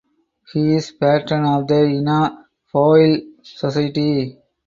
[0.51, 4.35] He is Patron of the Ina Boyle Society.